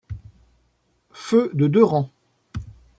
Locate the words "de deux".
1.53-1.83